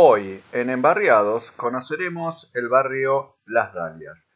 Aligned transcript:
Hoy 0.00 0.40
en 0.52 0.70
Embarriados 0.70 1.50
conoceremos 1.50 2.52
el 2.54 2.68
barrio 2.68 3.34
Las 3.44 3.74
Dalias, 3.74 4.30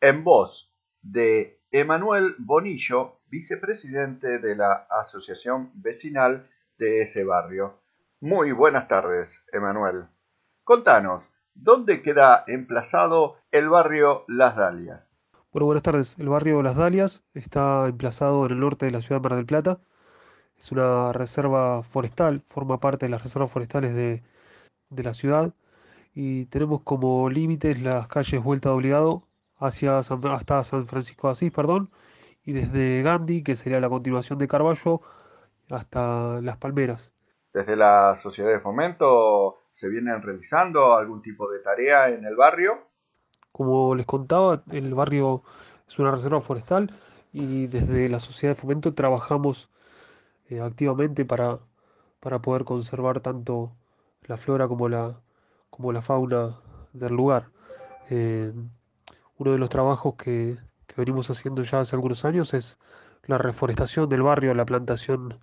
en 0.00 0.24
voz 0.24 0.72
de 1.02 1.60
Emanuel 1.70 2.34
Bonillo, 2.38 3.20
vicepresidente 3.26 4.38
de 4.38 4.56
la 4.56 4.86
Asociación 4.88 5.72
Vecinal 5.74 6.48
de 6.78 7.02
ese 7.02 7.22
barrio. 7.22 7.82
Muy 8.20 8.52
buenas 8.52 8.88
tardes, 8.88 9.44
Emanuel. 9.52 10.06
Contanos, 10.64 11.28
¿dónde 11.52 12.00
queda 12.00 12.44
emplazado 12.46 13.36
el 13.50 13.68
barrio 13.68 14.24
Las 14.26 14.56
Dalias? 14.56 15.12
Bueno, 15.52 15.66
buenas 15.66 15.82
tardes. 15.82 16.18
El 16.18 16.30
barrio 16.30 16.62
Las 16.62 16.76
Dalias 16.76 17.26
está 17.34 17.84
emplazado 17.88 18.46
en 18.46 18.52
el 18.52 18.60
norte 18.60 18.86
de 18.86 18.92
la 18.92 19.02
ciudad 19.02 19.20
de 19.20 19.28
Mar 19.28 19.36
del 19.36 19.44
Plata. 19.44 19.80
Es 20.56 20.72
una 20.72 21.12
reserva 21.12 21.82
forestal, 21.82 22.40
forma 22.48 22.80
parte 22.80 23.04
de 23.04 23.10
las 23.10 23.22
reservas 23.22 23.52
forestales 23.52 23.94
de, 23.94 24.22
de 24.90 25.02
la 25.02 25.14
ciudad 25.14 25.52
y 26.14 26.46
tenemos 26.46 26.82
como 26.82 27.30
límites 27.30 27.80
las 27.80 28.08
calles 28.08 28.42
Vuelta 28.42 28.70
de 28.70 28.74
Obligado 28.74 29.22
hacia 29.58 29.98
hasta 29.98 30.64
San 30.64 30.86
Francisco 30.86 31.28
de 31.28 31.32
Asís, 31.32 31.52
perdón, 31.52 31.90
y 32.44 32.52
desde 32.52 33.02
Gandhi, 33.02 33.42
que 33.42 33.56
sería 33.56 33.80
la 33.80 33.88
continuación 33.88 34.38
de 34.38 34.48
Carballo, 34.48 35.00
hasta 35.70 36.40
Las 36.40 36.56
Palmeras. 36.56 37.14
Desde 37.52 37.76
la 37.76 38.16
Sociedad 38.22 38.50
de 38.50 38.60
Fomento 38.60 39.58
se 39.74 39.88
vienen 39.88 40.22
realizando 40.22 40.94
algún 40.94 41.22
tipo 41.22 41.50
de 41.50 41.60
tarea 41.60 42.08
en 42.08 42.24
el 42.24 42.36
barrio. 42.36 42.78
Como 43.52 43.94
les 43.94 44.06
contaba, 44.06 44.62
el 44.70 44.94
barrio 44.94 45.42
es 45.86 45.98
una 45.98 46.10
reserva 46.10 46.40
forestal 46.40 46.92
y 47.32 47.66
desde 47.66 48.08
la 48.08 48.20
Sociedad 48.20 48.54
de 48.54 48.60
Fomento 48.60 48.94
trabajamos 48.94 49.68
eh, 50.50 50.60
activamente 50.60 51.24
para, 51.24 51.58
para 52.20 52.40
poder 52.40 52.64
conservar 52.64 53.20
tanto 53.20 53.72
la 54.28 54.36
flora 54.36 54.68
como 54.68 54.88
la, 54.88 55.20
como 55.70 55.92
la 55.92 56.02
fauna 56.02 56.56
del 56.92 57.14
lugar. 57.14 57.48
Eh, 58.10 58.52
uno 59.38 59.52
de 59.52 59.58
los 59.58 59.70
trabajos 59.70 60.14
que, 60.16 60.56
venimos 60.96 61.30
haciendo 61.30 61.62
ya 61.62 61.80
hace 61.80 61.94
algunos 61.94 62.24
años 62.24 62.54
es 62.54 62.76
la 63.24 63.38
reforestación 63.38 64.08
del 64.08 64.22
barrio, 64.22 64.52
la 64.52 64.64
plantación 64.64 65.38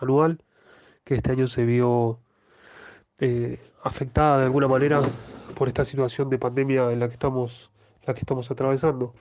anual, 0.00 0.42
que 1.04 1.14
este 1.14 1.30
año 1.30 1.46
se 1.46 1.64
vio 1.64 2.18
eh, 3.20 3.60
afectada 3.84 4.38
de 4.38 4.44
alguna 4.44 4.66
manera 4.66 5.00
por 5.54 5.68
esta 5.68 5.84
situación 5.84 6.28
de 6.28 6.38
pandemia 6.38 6.90
en 6.90 6.98
la 6.98 7.06
que 7.06 7.14
estamos, 7.14 7.70
la 8.04 8.14
que 8.14 8.20
estamos 8.20 8.50
atravesando. 8.50 9.14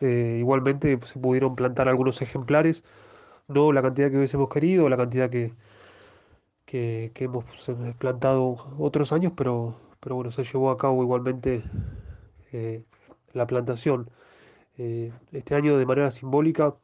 Eh, 0.00 0.38
igualmente 0.40 0.98
se 1.04 1.18
pudieron 1.20 1.54
plantar 1.54 1.88
algunos 1.88 2.20
ejemplares, 2.22 2.82
no 3.46 3.72
la 3.72 3.82
cantidad 3.82 4.10
que 4.10 4.16
hubiésemos 4.16 4.48
querido, 4.48 4.88
la 4.88 4.96
cantidad 4.96 5.30
que, 5.30 5.52
que, 6.70 7.24
hemos 7.24 7.44
plantado 7.98 8.56
otros 8.78 9.12
años, 9.12 9.32
pero, 9.36 9.74
pero 9.98 10.14
bueno, 10.14 10.30
se 10.30 10.44
llevó 10.44 10.70
a 10.70 10.78
cabo 10.78 11.02
igualmente 11.02 11.64
eh, 12.52 12.84
la 13.32 13.46
plantación. 13.46 14.08
Eh, 14.78 15.12
este 15.32 15.56
año 15.56 15.78
de 15.78 15.86
manera 15.86 16.10
simbólica 16.12 16.76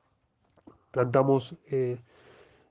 plantamos 0.91 1.55
eh, 1.71 2.01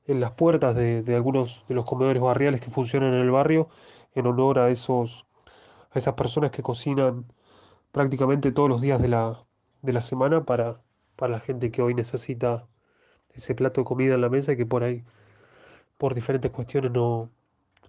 en 0.08 0.20
las 0.20 0.32
puertas 0.32 0.76
de, 0.76 1.04
algunos 1.16 1.64
de 1.70 1.76
los 1.76 1.86
comedores 1.86 2.22
barriales 2.22 2.60
que 2.60 2.70
funcionan 2.70 3.14
en 3.14 3.22
el 3.22 3.32
barrio 3.32 3.70
en 4.14 4.28
honor 4.28 4.60
a 4.60 4.70
esos 4.70 5.26
a 5.92 6.00
esas 6.00 6.16
personas 6.16 6.52
que 6.52 6.62
cocinan 6.64 7.26
prácticamente 7.94 8.52
todos 8.52 8.70
los 8.70 8.82
días 8.82 9.02
de 9.02 9.08
la, 9.08 9.46
de 9.82 9.94
la 9.94 10.02
semana 10.02 10.44
para, 10.44 10.76
para 11.16 11.32
la 11.34 11.40
gente 11.40 11.72
que 11.72 11.82
hoy 11.82 11.94
necesita 11.94 12.68
ese 13.34 13.56
plato 13.56 13.82
de 13.82 13.86
comida 13.86 14.16
en 14.16 14.22
la 14.22 14.30
mesa 14.30 14.54
y 14.54 14.58
que 14.58 14.66
por 14.66 14.84
ahí 14.84 15.04
por 15.98 16.14
diferentes 16.14 16.52
cuestiones 16.52 16.92
no, 16.92 17.30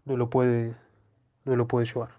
no, 0.05 0.17
lo 0.17 0.31
puede, 0.31 0.75
no 1.45 1.57
lo 1.57 1.67
puede 1.67 1.87
llevar. 1.87 2.11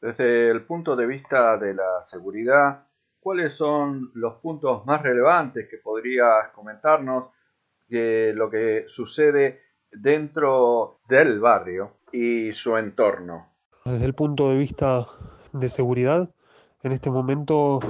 Desde 0.00 0.50
el 0.50 0.64
punto 0.64 0.96
de 0.96 1.06
vista 1.06 1.56
de 1.56 1.74
la 1.74 2.02
seguridad, 2.02 2.86
¿cuáles 3.20 3.54
son 3.54 4.10
los 4.14 4.34
puntos 4.36 4.86
más 4.86 5.02
relevantes 5.02 5.68
que 5.68 5.78
podrías 5.78 6.48
comentarnos 6.54 7.30
de 7.88 8.32
lo 8.34 8.50
que 8.50 8.84
sucede 8.86 9.60
dentro 9.90 11.00
del 11.08 11.40
barrio 11.40 11.98
y 12.12 12.52
su 12.52 12.76
entorno? 12.76 13.48
Desde 13.84 14.04
el 14.04 14.14
punto 14.14 14.50
de 14.50 14.56
vista 14.56 15.06
de 15.52 15.68
seguridad, 15.68 16.30
en 16.82 16.92
este 16.92 17.10
momento 17.10 17.80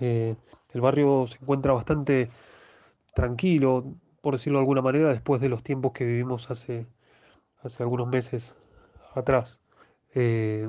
eh, 0.00 0.36
el 0.72 0.80
barrio 0.80 1.26
se 1.26 1.38
encuentra 1.40 1.72
bastante 1.72 2.30
tranquilo, 3.14 3.84
por 4.24 4.36
decirlo 4.36 4.58
de 4.58 4.62
alguna 4.62 4.80
manera, 4.80 5.10
después 5.10 5.42
de 5.42 5.50
los 5.50 5.62
tiempos 5.62 5.92
que 5.92 6.06
vivimos 6.06 6.50
hace, 6.50 6.86
hace 7.62 7.82
algunos 7.82 8.08
meses 8.08 8.56
atrás. 9.14 9.60
Eh, 10.14 10.66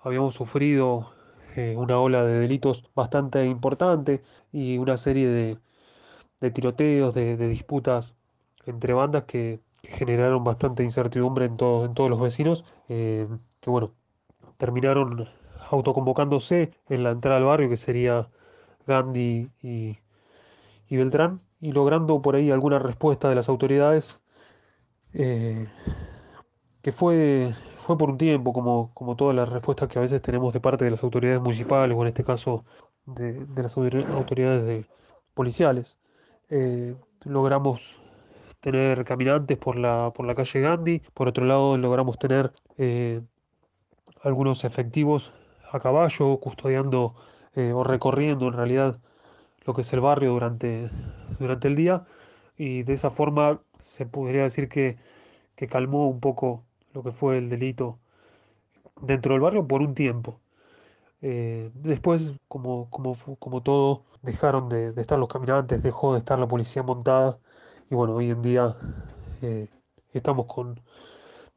habíamos 0.00 0.32
sufrido 0.32 1.12
eh, 1.54 1.74
una 1.76 2.00
ola 2.00 2.24
de 2.24 2.40
delitos 2.40 2.82
bastante 2.94 3.44
importante 3.44 4.22
y 4.52 4.78
una 4.78 4.96
serie 4.96 5.58
de, 6.40 6.50
tiroteos, 6.50 7.14
de, 7.14 7.36
disputas 7.36 8.14
entre 8.64 8.94
bandas 8.94 9.24
que, 9.24 9.60
generaron 9.82 10.42
bastante 10.42 10.82
incertidumbre 10.82 11.44
en, 11.44 11.56
todos 11.56 11.86
en 11.86 11.94
todos 11.94 12.10
los 12.10 12.20
vecinos, 12.20 12.64
eh, 12.88 13.28
que 13.60 13.70
bueno, 13.70 13.92
terminaron 14.56 15.28
autoconvocándose 15.70 16.72
en 16.88 17.04
la 17.04 17.10
entrada 17.10 17.36
al 17.36 17.44
barrio, 17.44 17.68
que 17.68 17.76
sería 17.76 18.28
Gandhi 18.86 19.50
y 19.62 19.98
Beltrán, 20.90 21.40
y 21.66 21.72
logrando 21.72 22.22
por 22.22 22.36
ahí 22.36 22.52
alguna 22.52 22.78
respuesta 22.78 23.28
de 23.28 23.34
las 23.34 23.48
autoridades, 23.48 24.20
eh, 25.12 25.66
que 26.80 26.92
fue, 26.92 27.54
fue 27.78 27.98
por 27.98 28.08
un 28.08 28.18
tiempo, 28.18 28.52
como, 28.52 28.92
como 28.94 29.16
todas 29.16 29.34
las 29.34 29.48
respuestas 29.48 29.88
que 29.88 29.98
a 29.98 30.02
veces 30.02 30.22
tenemos 30.22 30.52
de 30.52 30.60
parte 30.60 30.84
de 30.84 30.92
las 30.92 31.02
autoridades 31.02 31.40
municipales, 31.40 31.96
o 31.98 32.02
en 32.02 32.06
este 32.06 32.22
caso 32.22 32.64
de, 33.04 33.44
las 33.56 33.76
autoridades 33.76 34.86
policiales. 35.34 35.96
Eh, 36.50 36.94
logramos 37.24 37.96
tener 38.60 39.04
caminantes 39.04 39.58
por 39.58 39.76
la, 39.76 40.12
por 40.12 40.24
la 40.24 40.36
calle 40.36 40.60
Gandhi, 40.60 41.02
por 41.14 41.26
otro 41.26 41.46
lado 41.46 41.76
logramos 41.76 42.16
tener 42.16 42.52
eh, 42.78 43.22
algunos 44.22 44.62
efectivos 44.62 45.32
a 45.72 45.80
caballo 45.80 46.38
custodiando 46.38 47.16
o 47.56 47.84
recorriendo 47.84 48.48
en 48.48 48.52
realidad 48.52 49.00
lo 49.66 49.74
que 49.74 49.82
es 49.82 49.92
el 49.92 50.00
barrio 50.00 50.30
durante, 50.30 50.90
durante 51.38 51.68
el 51.68 51.76
día 51.76 52.06
y 52.56 52.84
de 52.84 52.94
esa 52.94 53.10
forma 53.10 53.60
se 53.80 54.06
podría 54.06 54.44
decir 54.44 54.68
que, 54.68 54.96
calmó 55.68 56.08
un 56.08 56.20
poco 56.20 56.64
lo 56.92 57.02
que 57.02 57.12
fue 57.12 57.38
el 57.38 57.48
delito 57.48 57.98
dentro 59.00 59.32
del 59.34 59.40
barrio 59.40 59.66
por 59.66 59.80
un 59.82 59.94
tiempo. 59.94 60.38
Eh, 61.22 61.70
después, 61.74 62.34
como, 62.48 62.90
como, 62.90 63.16
como 63.38 63.62
todo, 63.62 64.04
dejaron 64.22 64.68
de, 64.68 64.92
estar 65.00 65.18
los 65.18 65.28
caminantes, 65.28 65.82
dejó 65.82 66.12
de 66.12 66.20
estar 66.20 66.38
la 66.38 66.46
policía 66.46 66.82
montada 66.82 67.38
y 67.90 67.94
bueno, 67.94 68.14
hoy 68.14 68.30
en 68.30 68.42
día 68.42 68.76
eh, 69.42 69.68
estamos 70.12 70.46
con, 70.46 70.80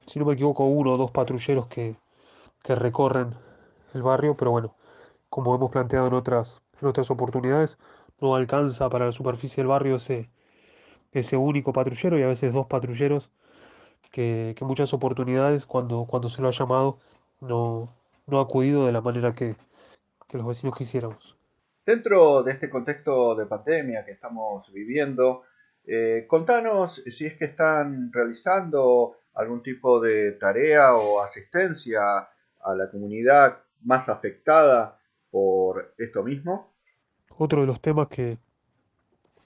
si 0.07 0.19
no 0.19 0.25
me 0.25 0.33
equivoco, 0.33 0.65
uno 0.65 0.93
o 0.93 0.97
dos 0.97 1.11
patrulleros 1.11 1.67
que, 1.67 1.95
que 2.63 2.75
recorren 2.75 3.35
el 3.93 4.01
barrio, 4.03 4.35
pero 4.37 4.51
bueno, 4.51 4.75
como 5.29 5.55
hemos 5.55 5.71
planteado 5.71 6.07
en 6.07 6.13
otras, 6.13 6.61
en 6.81 6.87
otras 6.87 7.11
oportunidades, 7.11 7.77
no 8.21 8.35
alcanza 8.35 8.89
para 8.89 9.05
la 9.05 9.11
superficie 9.11 9.61
del 9.61 9.67
barrio 9.67 9.95
ese, 9.95 10.29
ese 11.11 11.37
único 11.37 11.73
patrullero 11.73 12.17
y 12.17 12.23
a 12.23 12.27
veces 12.27 12.53
dos 12.53 12.67
patrulleros 12.67 13.29
que, 14.11 14.55
que 14.57 14.65
muchas 14.65 14.93
oportunidades 14.93 15.65
cuando, 15.65 16.05
cuando 16.05 16.29
se 16.29 16.41
lo 16.41 16.47
ha 16.47 16.51
llamado 16.51 16.97
no, 17.41 17.93
no 18.27 18.39
ha 18.39 18.43
acudido 18.43 18.85
de 18.85 18.91
la 18.91 19.01
manera 19.01 19.33
que, 19.33 19.55
que 20.27 20.37
los 20.37 20.47
vecinos 20.47 20.77
quisiéramos. 20.77 21.37
Dentro 21.85 22.43
de 22.43 22.51
este 22.51 22.69
contexto 22.69 23.35
de 23.35 23.45
pandemia 23.45 24.05
que 24.05 24.11
estamos 24.11 24.71
viviendo, 24.71 25.43
eh, 25.85 26.25
contanos 26.27 27.01
si 27.07 27.25
es 27.25 27.35
que 27.35 27.45
están 27.45 28.11
realizando 28.13 29.15
algún 29.33 29.63
tipo 29.63 29.99
de 29.99 30.33
tarea 30.33 30.93
o 30.95 31.21
asistencia 31.21 32.29
a 32.61 32.75
la 32.75 32.91
comunidad 32.91 33.59
más 33.81 34.09
afectada 34.09 34.99
por 35.31 35.93
esto 35.97 36.23
mismo. 36.23 36.73
Otro 37.41 37.61
de 37.61 37.67
los 37.67 37.79
temas 37.79 38.09
que, 38.09 38.37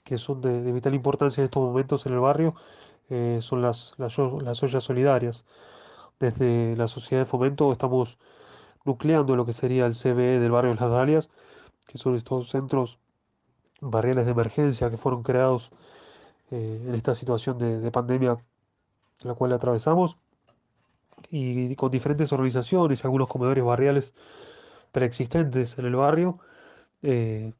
que 0.02 0.18
son 0.18 0.40
de, 0.40 0.72
vital 0.72 0.94
importancia 0.94 1.40
en 1.40 1.44
estos 1.44 1.62
momentos 1.62 2.04
en 2.06 2.14
el 2.14 2.18
barrio 2.18 2.56
eh, 3.08 3.38
son 3.40 3.62
las, 3.62 3.94
las, 3.98 4.18
ollas 4.18 4.82
solidarias. 4.82 5.44
Desde 6.18 6.74
la 6.74 6.88
Sociedad 6.88 7.22
de 7.22 7.26
Fomento 7.26 7.70
estamos 7.72 8.18
nucleando 8.84 9.36
lo 9.36 9.46
que 9.46 9.52
sería 9.52 9.86
el 9.86 9.94
CBE 9.94 10.40
del 10.40 10.50
barrio 10.50 10.74
de 10.74 10.80
Las 10.80 10.90
Dalias, 10.90 11.30
que 11.86 11.96
son 11.96 12.16
estos 12.16 12.50
centros 12.50 12.98
barriales 13.80 14.26
de 14.26 14.32
emergencia 14.32 14.90
que 14.90 14.96
fueron 14.96 15.22
creados 15.22 15.70
eh, 16.50 16.82
en 16.88 16.96
esta 16.96 17.14
situación 17.14 17.58
de, 17.58 17.90
pandemia 17.92 18.38
la 19.20 19.34
cual 19.34 19.52
atravesamos, 19.52 20.18
y 21.30 21.76
con 21.76 21.92
diferentes 21.92 22.32
organizaciones, 22.32 23.04
algunos 23.04 23.28
comedores 23.28 23.62
barriales 23.62 24.14
preexistentes 24.90 25.78
en 25.78 25.86
el 25.86 25.94
barrio, 25.94 26.40
eh, 27.02 27.52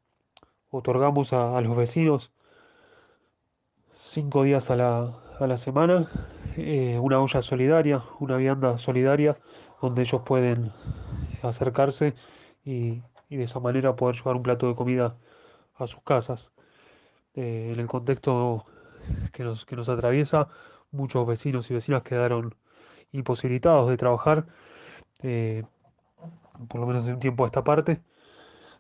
otorgamos 0.76 1.32
a, 1.32 1.60
los 1.60 1.76
vecinos 1.76 2.32
cinco 3.92 4.42
días 4.42 4.70
a 4.70 4.76
la, 4.76 5.56
semana 5.56 6.08
eh, 6.56 6.98
una 7.00 7.20
olla 7.20 7.42
solidaria, 7.42 8.02
una 8.18 8.36
vianda 8.36 8.76
solidaria, 8.78 9.38
donde 9.80 10.02
ellos 10.02 10.22
pueden 10.22 10.72
acercarse 11.42 12.14
y, 12.64 13.02
de 13.30 13.42
esa 13.42 13.58
manera 13.60 13.96
poder 13.96 14.16
llevar 14.16 14.36
un 14.36 14.42
plato 14.42 14.68
de 14.68 14.74
comida 14.74 15.16
a 15.76 15.86
sus 15.86 16.02
casas. 16.02 16.52
Eh, 17.34 17.70
en 17.72 17.80
el 17.80 17.86
contexto 17.86 18.64
que 19.32 19.42
nos, 19.44 19.66
que 19.66 19.76
nos 19.76 19.88
atraviesa, 19.88 20.48
muchos 20.92 21.26
vecinos 21.26 21.70
y 21.70 21.74
vecinas 21.74 22.02
quedaron 22.02 22.54
imposibilitados 23.12 23.88
de 23.88 23.96
trabajar, 23.96 24.46
eh, 25.22 25.64
por 26.68 26.80
lo 26.80 26.86
menos 26.86 27.06
de 27.06 27.14
un 27.14 27.20
tiempo 27.20 27.44
a 27.44 27.46
esta 27.46 27.64
parte. 27.64 28.02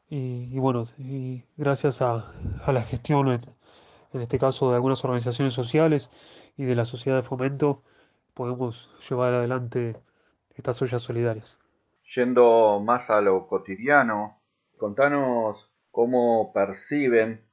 Y, 0.08 0.58
bueno, 0.58 0.86
y 0.98 1.44
gracias 1.56 2.02
a, 2.02 2.32
la 2.66 2.82
gestión, 2.82 3.28
en, 3.28 3.40
en, 4.12 4.20
este 4.20 4.38
caso 4.38 4.70
de 4.70 4.76
algunas 4.76 5.04
organizaciones 5.04 5.54
sociales 5.54 6.10
y 6.56 6.64
de 6.64 6.74
la 6.74 6.84
sociedad 6.84 7.16
de 7.16 7.22
fomento, 7.22 7.82
podemos 8.34 8.90
llevar 9.08 9.34
adelante 9.34 9.96
estas 10.54 10.80
ollas 10.82 11.02
solidarias. 11.02 11.58
Yendo 12.14 12.80
más 12.80 13.10
a 13.10 13.20
lo 13.20 13.46
cotidiano, 13.48 14.40
contanos 14.76 15.72
cómo 15.90 16.52
perciben 16.52 17.44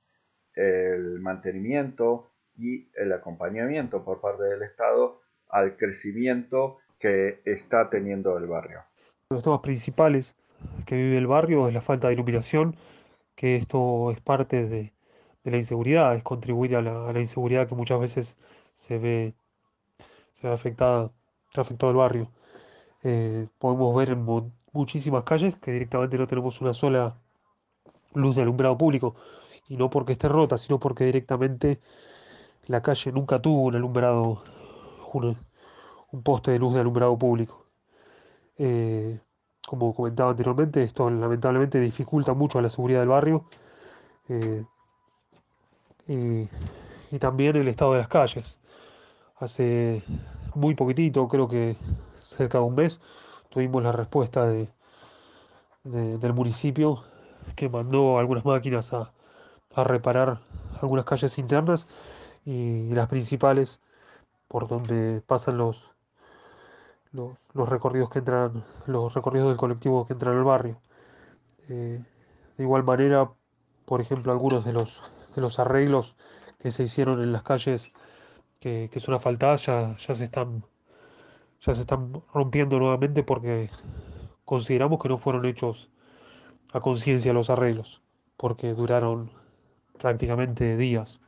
el 0.55 1.19
mantenimiento 1.19 2.31
y 2.57 2.89
el 2.95 3.13
acompañamiento 3.13 4.03
por 4.03 4.19
parte 4.21 4.43
del 4.43 4.63
Estado 4.63 5.21
al 5.49 5.77
crecimiento 5.77 6.79
que 6.99 7.41
está 7.45 7.89
teniendo 7.89 8.37
el 8.37 8.45
barrio. 8.45 8.83
Los 9.31 9.43
temas 9.43 9.61
principales 9.61 10.35
que 10.85 10.95
vive 10.95 11.17
el 11.17 11.25
barrio 11.25 11.69
es 11.69 11.73
la 11.73 11.79
falta 11.79 12.07
de 12.07 12.15
iluminación, 12.15 12.75
que 13.35 13.55
esto 13.55 14.11
es 14.11 14.19
parte 14.19 14.67
de, 14.67 14.93
la 15.45 15.55
inseguridad, 15.55 16.13
es 16.15 16.21
contribuir 16.21 16.75
a 16.75 16.81
la, 16.81 17.19
inseguridad 17.19 17.65
que 17.67 17.75
muchas 17.75 17.99
veces 17.99 18.37
se 18.75 18.97
ve, 18.97 19.33
se 20.33 20.47
ve 20.47 20.53
afectada, 20.53 21.11
ha 21.55 21.61
afectado 21.61 21.91
el 21.91 21.97
barrio. 21.97 22.27
Eh, 23.03 23.47
podemos 23.57 23.95
ver 23.95 24.09
en 24.09 24.51
muchísimas 24.73 25.23
calles 25.23 25.55
que 25.57 25.71
directamente 25.71 26.17
no 26.17 26.27
tenemos 26.27 26.59
una 26.59 26.73
sola 26.73 27.15
luz 28.13 28.35
de 28.35 28.41
alumbrado 28.41 28.77
público, 28.77 29.15
y 29.69 29.77
no 29.77 29.89
porque 29.89 30.11
esté 30.11 30.27
rota, 30.27 30.57
sino 30.57 30.77
porque 30.77 31.05
directamente 31.05 31.79
la 32.67 32.81
calle 32.81 33.13
nunca 33.13 33.39
tuvo 33.39 33.63
un 33.63 33.75
alumbrado, 33.75 34.43
un, 35.13 35.37
poste 36.21 36.51
de 36.51 36.59
luz 36.59 36.73
de 36.73 36.81
alumbrado 36.81 37.17
público. 37.17 37.60
Eh, 38.57 39.19
como 39.67 39.93
comentaba 39.95 40.31
anteriormente, 40.31 40.83
esto 40.83 41.09
lamentablemente 41.09 41.79
dificulta 41.79 42.33
mucho 42.33 42.59
la 42.61 42.69
seguridad 42.69 42.99
del 42.99 43.09
barrio 43.09 43.45
eh, 44.29 44.65
y, 46.07 46.49
y, 47.15 47.19
también 47.19 47.55
el 47.55 47.67
estado 47.67 47.93
de 47.93 47.99
las 47.99 48.07
calles. 48.07 48.59
Hace 49.37 50.03
muy 50.55 50.75
poquitito, 50.75 51.27
creo 51.27 51.47
que 51.47 51.75
cerca 52.19 52.57
de 52.59 52.63
un 52.65 52.75
mes, 52.75 52.99
tuvimos 53.49 53.83
la 53.83 53.91
respuesta 53.91 54.45
de, 54.45 54.69
del 55.83 56.33
municipio 56.33 57.03
que 57.55 57.69
mandó 57.69 58.19
algunas 58.19 58.45
máquinas 58.45 58.93
a, 58.93 59.11
a 59.75 59.83
reparar 59.83 60.39
algunas 60.81 61.05
calles 61.05 61.37
internas 61.37 61.87
y 62.45 62.93
las 62.93 63.07
principales 63.07 63.79
por 64.47 64.67
donde 64.67 65.21
pasan 65.25 65.57
los, 65.57 65.90
los, 67.11 67.37
recorridos 67.69 68.09
que 68.09 68.19
entran, 68.19 68.63
los 68.85 69.13
recorridos 69.13 69.49
del 69.49 69.57
colectivo 69.57 70.05
que 70.05 70.13
entran 70.13 70.37
al 70.37 70.43
barrio. 70.43 70.79
Eh, 71.69 72.03
de 72.57 72.63
igual 72.63 72.83
manera, 72.83 73.31
por 73.85 74.01
ejemplo, 74.01 74.31
algunos 74.31 74.65
de 74.65 74.73
los, 74.73 75.01
de 75.35 75.41
los 75.41 75.59
arreglos 75.59 76.15
que 76.59 76.71
se 76.71 76.83
hicieron 76.83 77.21
en 77.21 77.31
las 77.31 77.43
calles 77.43 77.91
que, 78.59 78.89
que 78.91 78.99
son 78.99 79.15
asfaltadas 79.15 79.65
ya, 79.65 79.95
ya 79.97 80.15
se 80.15 80.23
están 80.25 80.63
ya 81.61 81.75
se 81.75 81.81
están 81.81 82.21
rompiendo 82.33 82.79
nuevamente 82.79 83.23
porque 83.23 83.69
consideramos 84.45 85.01
que 85.01 85.09
no 85.09 85.17
fueron 85.17 85.45
hechos 85.45 85.89
a 86.73 86.79
conciencia 86.79 87.33
los 87.33 87.49
arreglos, 87.49 88.01
porque 88.37 88.73
duraron 88.73 89.31
prácticamente 89.99 90.77
días. 90.77 91.21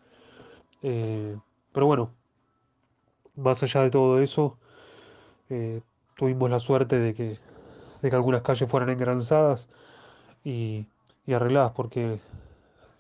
Eh, 0.82 1.38
pero 1.72 1.86
bueno, 1.86 2.12
más 3.36 3.62
allá 3.64 3.84
de 3.84 3.92
todo 3.92 4.20
eso, 4.20 4.58
eh, 5.50 5.82
tuvimos 6.16 6.50
la 6.50 6.60
suerte 6.60 7.00
de 7.00 7.14
que, 7.14 7.38
de 8.02 8.10
que 8.10 8.16
algunas 8.16 8.42
calles 8.42 8.70
fueran 8.70 8.90
engranzadas 8.90 9.70
y, 10.44 10.88
y, 11.26 11.34
arregladas, 11.34 11.72
porque 11.74 12.20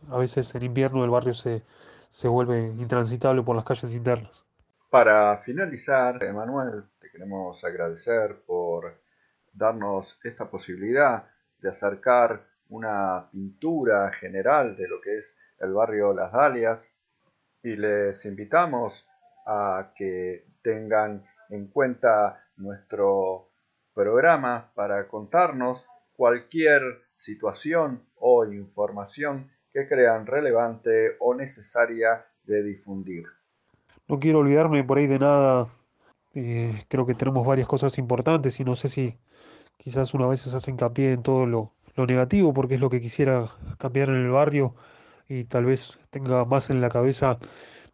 a 0.10 0.18
veces 0.18 0.54
en 0.56 0.63
invierno 0.63 1.04
el 1.04 1.10
barrio 1.10 1.34
se, 1.34 1.63
se 2.12 2.28
vuelve 2.28 2.60
intransitable 2.60 3.42
por 3.44 3.56
las 3.56 3.66
calles 3.66 3.94
internas. 3.94 4.45
Para 4.90 5.38
finalizar, 5.40 6.24
Emanuel, 6.24 6.84
queremos 7.12 7.63
agradecer 7.63 8.42
por 8.46 9.00
darnos 9.54 10.19
esta 10.24 10.50
posibilidad 10.50 11.25
de 11.60 11.69
acercar 11.69 12.48
una 12.69 13.30
pintura 13.31 14.12
general 14.12 14.75
de 14.75 14.88
lo 14.88 15.00
que 15.00 15.18
es 15.19 15.38
el 15.60 15.74
barrio 15.74 16.13
Las 16.13 16.31
Dalias 16.31 16.92
y 17.62 17.75
les 17.75 18.25
invitamos 18.25 19.07
a 19.46 19.92
que 19.96 20.46
tengan 20.63 21.24
en 21.50 21.68
cuenta 21.68 22.44
nuestro 22.57 23.50
programa 23.94 24.72
para 24.75 25.07
contarnos 25.07 25.86
cualquier 26.13 26.81
situación 27.16 28.04
o 28.16 28.45
información 28.45 29.51
que 29.72 29.88
crean 29.88 30.25
relevante 30.25 31.16
o 31.19 31.34
necesaria 31.34 32.25
de 32.44 32.63
difundir. 32.63 33.25
No 34.07 34.19
quiero 34.19 34.40
olvidarme 34.40 34.84
por 34.84 34.98
ahí 34.98 35.07
de 35.07 35.19
nada 35.19 35.68
eh, 36.36 36.84
creo 36.88 37.06
que 37.06 37.13
tenemos 37.13 37.46
varias 37.46 37.68
cosas 37.68 37.98
importantes 38.00 38.60
y 38.60 38.63
no 38.63 38.75
sé 38.75 38.88
si 38.88 39.18
quizás 39.78 40.13
una 40.16 40.28
vez 40.28 40.42
se 40.42 40.56
hace 40.56 40.72
hincapié 40.72 41.13
en 41.13 41.22
todo 41.22 41.46
lo, 41.46 41.74
negativo 42.07 42.54
porque 42.54 42.75
es 42.75 42.81
lo 42.81 42.89
que 42.89 43.00
quisiera 43.00 43.48
cambiar 43.78 44.10
en 44.10 44.16
el 44.16 44.31
barrio 44.31 44.74
y 45.30 45.44
tal 45.44 45.66
vez 45.66 46.00
tenga 46.10 46.44
más 46.46 46.72
en 46.72 46.81
la 46.81 46.89
cabeza 46.89 47.38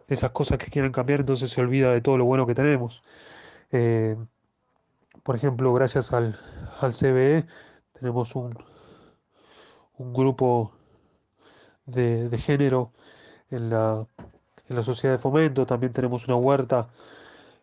esas 0.08 0.32
cosas 0.32 0.58
que 0.58 0.72
quieran 0.72 0.94
cambiar, 0.94 1.20
entonces 1.20 1.52
se 1.52 1.62
olvida 1.62 1.94
de 1.94 2.02
todo 2.02 2.18
lo 2.18 2.26
bueno 2.26 2.48
que 2.48 2.56
tenemos. 2.56 3.04
Eh, 3.72 4.16
por 5.24 5.36
ejemplo, 5.36 5.74
gracias 5.74 6.12
al, 6.14 6.40
al 6.82 6.94
CBE 6.94 7.46
tenemos 7.94 8.36
un, 8.36 8.58
un 9.98 10.14
grupo 10.14 10.72
de, 11.86 12.30
género 12.38 12.92
en 13.52 13.70
la, 13.70 14.08
en 14.70 14.76
la 14.76 14.84
sociedad 14.84 15.16
de 15.16 15.20
fomento, 15.20 15.66
también 15.66 15.92
tenemos 15.92 16.28
una 16.28 16.38
huerta 16.38 16.90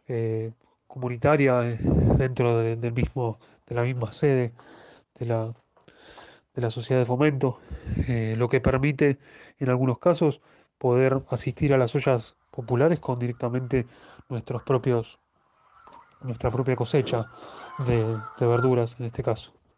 eh, 0.08 0.52
comunitaria 0.86 1.68
eh, 1.68 1.78
dentro 2.18 2.58
de, 2.58 2.76
del 2.76 2.92
mismo, 2.92 3.38
de 3.66 3.74
la 3.74 3.82
misma 3.82 4.12
sede 4.12 4.52
de 5.18 5.26
la, 5.26 5.54
de 6.54 6.62
la 6.62 6.70
sociedad 6.70 7.00
de 7.00 7.06
fomento, 7.06 7.60
lo 8.06 8.48
que 8.48 8.60
permite 8.60 9.18
en 9.58 9.70
algunos 9.70 9.98
casos 9.98 10.40
poder 10.78 11.22
asistir 11.30 11.72
a 11.74 11.78
las 11.78 11.94
ollas 11.94 12.36
populares 12.50 13.00
con 13.00 13.18
directamente 13.18 13.86
nuestros 14.28 14.62
propios 14.62 15.18
nuestra 16.22 16.50
propia 16.50 16.76
cosecha 16.76 17.26
de 17.86 18.46
verduras 18.46 18.96
en 18.98 19.06
este 19.06 19.22
caso. 19.22 19.52